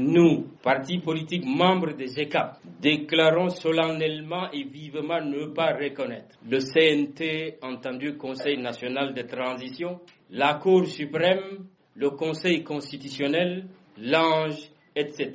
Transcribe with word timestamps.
Nous, 0.00 0.46
partis 0.62 1.00
politiques 1.00 1.44
membres 1.44 1.92
des 1.92 2.06
GECAP, 2.06 2.58
déclarons 2.80 3.48
solennellement 3.48 4.48
et 4.52 4.62
vivement 4.62 5.20
ne 5.20 5.46
pas 5.46 5.72
reconnaître 5.74 6.38
le 6.48 6.60
CNT, 6.60 7.58
entendu 7.62 8.16
Conseil 8.16 8.58
national 8.58 9.12
de 9.12 9.22
transition, 9.22 9.98
la 10.30 10.54
Cour 10.54 10.86
suprême, 10.86 11.66
le 11.96 12.10
Conseil 12.10 12.62
constitutionnel, 12.62 13.66
l'ange, 14.00 14.70
etc. 14.94 15.32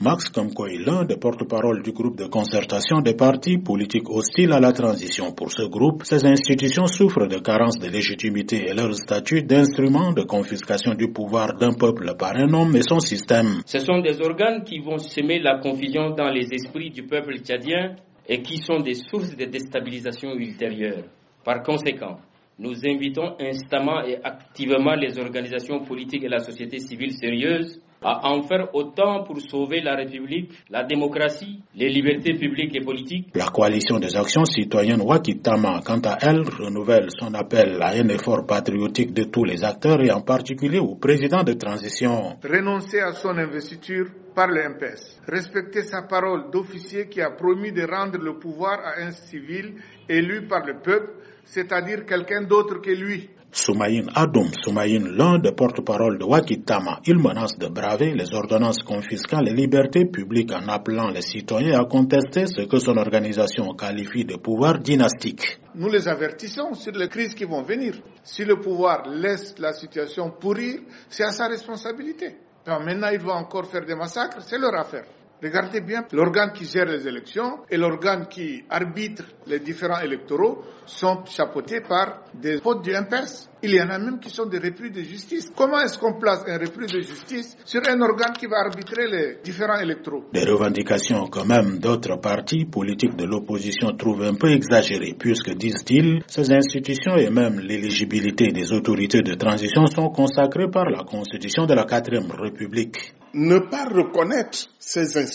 Max 0.00 0.28
Kamkoy, 0.28 0.78
l'un 0.84 1.04
des 1.04 1.16
porte-parole 1.16 1.80
du 1.80 1.92
groupe 1.92 2.16
de 2.16 2.26
concertation 2.26 2.98
des 3.00 3.14
partis 3.14 3.58
politiques 3.58 4.10
hostiles 4.10 4.52
à 4.52 4.58
la 4.58 4.72
transition. 4.72 5.30
Pour 5.32 5.52
ce 5.52 5.62
groupe, 5.68 6.02
ces 6.02 6.26
institutions 6.26 6.86
souffrent 6.88 7.28
de 7.28 7.38
carences 7.38 7.78
de 7.78 7.86
légitimité 7.88 8.68
et 8.68 8.74
leur 8.74 8.92
statut 8.96 9.44
d'instrument 9.44 10.12
de 10.12 10.22
confiscation 10.22 10.94
du 10.94 11.12
pouvoir 11.12 11.54
d'un 11.54 11.74
peuple 11.74 12.12
par 12.18 12.34
un 12.34 12.52
homme 12.52 12.74
et 12.74 12.82
son 12.82 12.98
système. 12.98 13.62
Ce 13.66 13.78
sont 13.78 14.00
des 14.00 14.20
organes 14.20 14.64
qui 14.64 14.80
vont 14.80 14.98
semer 14.98 15.38
la 15.38 15.58
confusion 15.60 16.10
dans 16.10 16.28
les 16.28 16.52
esprits 16.52 16.90
du 16.90 17.04
peuple 17.04 17.38
tchadien 17.38 17.94
et 18.28 18.42
qui 18.42 18.56
sont 18.58 18.80
des 18.80 18.94
sources 18.94 19.36
de 19.36 19.44
déstabilisation 19.44 20.34
ultérieure. 20.34 21.04
Par 21.44 21.62
conséquent, 21.62 22.18
nous 22.58 22.74
invitons 22.84 23.36
instamment 23.38 24.02
et 24.04 24.16
activement 24.24 24.96
les 24.96 25.16
organisations 25.20 25.84
politiques 25.84 26.24
et 26.24 26.28
la 26.28 26.40
société 26.40 26.80
civile 26.80 27.12
sérieuse 27.12 27.80
à 28.04 28.28
en 28.28 28.42
faire 28.42 28.68
autant 28.74 29.24
pour 29.24 29.40
sauver 29.40 29.80
la 29.80 29.96
République, 29.96 30.52
la 30.70 30.84
démocratie, 30.84 31.62
les 31.74 31.88
libertés 31.88 32.34
publiques 32.34 32.76
et 32.76 32.84
politiques. 32.84 33.28
La 33.34 33.46
coalition 33.46 33.98
des 33.98 34.14
actions 34.16 34.44
citoyennes 34.44 35.00
Wakitama, 35.00 35.80
quant 35.84 36.00
à 36.04 36.18
elle, 36.20 36.42
renouvelle 36.42 37.08
son 37.18 37.32
appel 37.34 37.78
à 37.82 37.88
un 37.94 38.08
effort 38.08 38.44
patriotique 38.46 39.14
de 39.14 39.24
tous 39.24 39.44
les 39.44 39.64
acteurs 39.64 40.00
et 40.02 40.10
en 40.12 40.20
particulier 40.20 40.78
au 40.78 40.96
président 40.96 41.42
de 41.42 41.54
transition. 41.54 42.36
Renoncer 42.44 43.00
à 43.00 43.12
son 43.12 43.36
investiture 43.38 44.06
par 44.34 44.48
le 44.48 44.68
MPS. 44.68 45.20
Respecter 45.26 45.82
sa 45.84 46.02
parole 46.02 46.50
d'officier 46.50 47.08
qui 47.08 47.20
a 47.22 47.30
promis 47.30 47.72
de 47.72 47.86
rendre 47.86 48.18
le 48.18 48.38
pouvoir 48.38 48.80
à 48.80 49.00
un 49.00 49.12
civil 49.12 49.74
élu 50.08 50.46
par 50.46 50.66
le 50.66 50.74
peuple, 50.80 51.12
c'est-à-dire 51.44 52.04
quelqu'un 52.04 52.42
d'autre 52.42 52.80
que 52.80 52.90
lui. 52.90 53.30
Soumaïn 53.54 54.06
Adoum 54.16 54.50
Soumaïn, 54.64 55.14
l'un 55.16 55.38
des 55.38 55.52
porte-parole 55.52 56.18
de 56.18 56.24
Wakitama, 56.24 56.98
il 57.06 57.18
menace 57.18 57.56
de 57.56 57.68
braver 57.68 58.12
les 58.12 58.34
ordonnances 58.34 58.82
confisquant 58.82 59.40
les 59.40 59.52
libertés 59.52 60.06
publiques 60.06 60.50
en 60.52 60.66
appelant 60.66 61.08
les 61.10 61.22
citoyens 61.22 61.80
à 61.80 61.84
contester 61.84 62.46
ce 62.48 62.62
que 62.62 62.78
son 62.80 62.96
organisation 62.96 63.72
qualifie 63.74 64.24
de 64.24 64.34
pouvoir 64.34 64.80
dynastique. 64.80 65.60
Nous 65.76 65.88
les 65.88 66.08
avertissons 66.08 66.74
sur 66.74 66.92
les 66.94 67.08
crises 67.08 67.34
qui 67.34 67.44
vont 67.44 67.62
venir. 67.62 67.94
Si 68.24 68.44
le 68.44 68.58
pouvoir 68.60 69.08
laisse 69.08 69.54
la 69.60 69.72
situation 69.72 70.30
pourrir, 70.32 70.80
c'est 71.08 71.22
à 71.22 71.30
sa 71.30 71.46
responsabilité. 71.46 72.34
maintenant, 72.66 73.10
il 73.12 73.20
va 73.20 73.34
encore 73.34 73.66
faire 73.70 73.86
des 73.86 73.94
massacres, 73.94 74.42
c'est 74.42 74.58
leur 74.58 74.74
affaire. 74.74 75.04
Regardez 75.44 75.82
bien, 75.82 76.06
l'organe 76.12 76.52
qui 76.54 76.64
gère 76.64 76.86
les 76.86 77.06
élections 77.06 77.58
et 77.68 77.76
l'organe 77.76 78.28
qui 78.28 78.64
arbitre 78.70 79.24
les 79.46 79.58
différents 79.60 80.00
électoraux 80.00 80.62
sont 80.86 81.22
chapeautés 81.26 81.82
par 81.86 82.24
des 82.32 82.60
potes 82.62 82.82
du 82.82 82.92
MPS. 82.92 83.50
Il 83.62 83.74
y 83.74 83.80
en 83.80 83.90
a 83.90 83.98
même 83.98 84.18
qui 84.20 84.30
sont 84.30 84.46
des 84.46 84.58
repris 84.58 84.90
de 84.90 85.02
justice. 85.02 85.50
Comment 85.54 85.80
est-ce 85.80 85.98
qu'on 85.98 86.18
place 86.18 86.44
un 86.46 86.56
repris 86.58 86.86
de 86.86 87.00
justice 87.00 87.56
sur 87.66 87.82
un 87.86 88.00
organe 88.00 88.32
qui 88.38 88.46
va 88.46 88.58
arbitrer 88.60 89.06
les 89.06 89.38
différents 89.44 89.78
électoraux? 89.80 90.24
Des 90.32 90.44
revendications 90.44 91.26
que 91.28 91.46
même 91.46 91.78
d'autres 91.78 92.16
partis 92.20 92.64
politiques 92.64 93.16
de 93.16 93.24
l'opposition 93.24 93.88
trouvent 93.98 94.22
un 94.24 94.34
peu 94.34 94.48
exagérées, 94.50 95.14
puisque, 95.18 95.50
disent-ils, 95.54 96.22
ces 96.26 96.52
institutions 96.52 97.16
et 97.16 97.28
même 97.28 97.60
l'éligibilité 97.60 98.48
des 98.48 98.72
autorités 98.72 99.20
de 99.20 99.34
transition 99.34 99.84
sont 99.86 100.08
consacrées 100.08 100.70
par 100.70 100.86
la 100.86 101.04
Constitution 101.04 101.66
de 101.66 101.74
la 101.74 101.84
4 101.84 102.10
République. 102.40 103.14
Ne 103.36 103.58
pas 103.58 103.86
reconnaître 103.86 104.68
ces 104.78 105.16
institutions, 105.18 105.33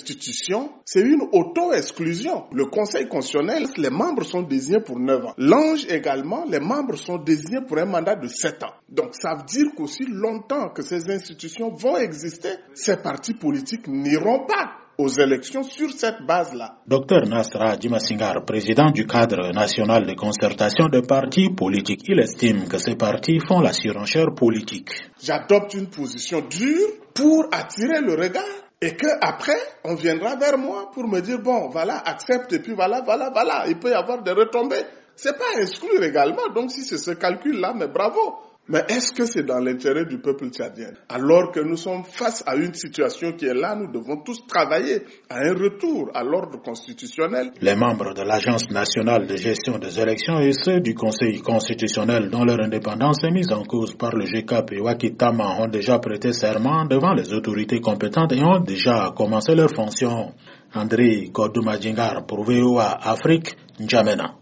c'est 0.85 1.01
une 1.01 1.21
auto-exclusion. 1.31 2.45
Le 2.51 2.65
Conseil 2.65 3.07
constitutionnel, 3.07 3.65
les 3.77 3.89
membres 3.89 4.23
sont 4.23 4.41
désignés 4.41 4.81
pour 4.81 4.99
9 4.99 5.25
ans. 5.25 5.33
L'ange 5.37 5.85
également, 5.89 6.45
les 6.49 6.59
membres 6.59 6.95
sont 6.97 7.17
désignés 7.17 7.61
pour 7.67 7.77
un 7.77 7.85
mandat 7.85 8.15
de 8.15 8.27
7 8.27 8.63
ans. 8.63 8.73
Donc 8.89 9.09
ça 9.13 9.35
veut 9.35 9.45
dire 9.45 9.67
qu'aussi 9.75 10.05
longtemps 10.07 10.69
que 10.69 10.81
ces 10.81 11.09
institutions 11.09 11.69
vont 11.73 11.97
exister, 11.97 12.49
ces 12.73 12.97
partis 12.97 13.33
politiques 13.33 13.87
n'iront 13.87 14.45
pas 14.45 14.71
aux 14.99 15.07
élections 15.07 15.63
sur 15.63 15.89
cette 15.91 16.25
base-là. 16.27 16.79
Docteur 16.85 17.25
Nasra 17.25 17.77
Dimasingar, 17.77 18.43
président 18.43 18.91
du 18.91 19.07
cadre 19.07 19.53
national 19.53 20.05
de 20.05 20.13
concertation 20.13 20.87
des 20.89 21.01
partis 21.01 21.49
politiques, 21.51 22.03
il 22.09 22.19
estime 22.19 22.67
que 22.67 22.77
ces 22.77 22.95
partis 22.95 23.39
font 23.39 23.61
la 23.61 23.71
surenchère 23.71 24.33
politique. 24.35 24.89
J'adopte 25.23 25.73
une 25.73 25.87
position 25.87 26.41
dure 26.41 26.87
pour 27.13 27.45
attirer 27.51 28.01
le 28.01 28.13
regard 28.13 28.43
et 28.81 28.95
que 28.95 29.07
après 29.21 29.59
on 29.83 29.95
viendra 29.95 30.35
vers 30.35 30.57
moi 30.57 30.89
pour 30.93 31.07
me 31.07 31.19
dire 31.21 31.39
bon 31.39 31.69
voilà 31.69 31.97
accepte 31.97 32.53
et 32.53 32.59
puis 32.59 32.73
voilà 32.73 33.01
voilà 33.01 33.29
voilà 33.29 33.65
il 33.67 33.77
peut 33.77 33.89
y 33.89 33.93
avoir 33.93 34.21
des 34.21 34.31
retombées. 34.31 34.85
C'est 35.15 35.37
pas 35.37 35.59
exclure 35.59 36.01
également 36.01 36.47
donc 36.55 36.71
si 36.71 36.83
c'est 36.83 36.97
ce 36.97 37.11
calcul 37.11 37.59
là 37.59 37.73
mais 37.75 37.87
bravo 37.87 38.37
mais 38.69 38.83
est-ce 38.87 39.13
que 39.13 39.25
c'est 39.25 39.43
dans 39.45 39.57
l'intérêt 39.57 40.05
du 40.05 40.19
peuple 40.19 40.49
tchadien? 40.51 40.91
Alors 41.09 41.51
que 41.51 41.59
nous 41.59 41.75
sommes 41.75 42.03
face 42.03 42.43
à 42.45 42.55
une 42.55 42.73
situation 42.75 43.31
qui 43.31 43.45
est 43.45 43.53
là, 43.55 43.75
nous 43.75 43.91
devons 43.91 44.21
tous 44.23 44.45
travailler 44.45 45.01
à 45.27 45.37
un 45.39 45.53
retour 45.53 46.11
à 46.13 46.23
l'ordre 46.23 46.61
constitutionnel. 46.61 47.49
Les 47.61 47.75
membres 47.75 48.13
de 48.13 48.21
l'Agence 48.21 48.69
nationale 48.69 49.25
de 49.25 49.35
gestion 49.37 49.79
des 49.79 49.99
élections 49.99 50.39
et 50.39 50.51
ceux 50.53 50.81
du 50.81 50.93
Conseil 50.93 51.41
constitutionnel 51.41 52.29
dont 52.29 52.45
leur 52.45 52.59
indépendance 52.59 53.23
est 53.23 53.31
mise 53.31 53.51
en 53.51 53.63
cause 53.63 53.95
par 53.95 54.11
le 54.15 54.25
GCAP 54.25 54.73
et 54.73 54.81
Wakitama 54.81 55.61
ont 55.61 55.67
déjà 55.67 55.97
prêté 55.97 56.31
serment 56.31 56.85
devant 56.85 57.13
les 57.15 57.33
autorités 57.33 57.79
compétentes 57.81 58.33
et 58.33 58.43
ont 58.43 58.59
déjà 58.59 59.11
commencé 59.17 59.55
leurs 59.55 59.73
fonctions. 59.73 60.33
André 60.75 61.31
Kodoumadjingar 61.33 62.27
pour 62.27 62.43
VOA 62.43 62.99
Afrique, 63.01 63.55
N'Djamena. 63.79 64.39